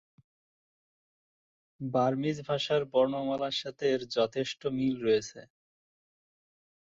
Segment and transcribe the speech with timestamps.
[1.79, 5.39] Burmese ভাষার বর্ণমালার সাথে এর যথেষ্ট মিল রয়েছে।